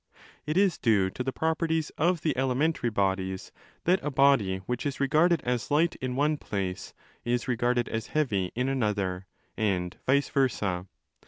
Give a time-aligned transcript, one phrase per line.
[0.47, 3.51] It is due to the properties of the elementary bodies
[3.83, 8.51] that a body which is regarded as light in one place is regarded as heavy
[8.55, 10.87] in another, and vice versa.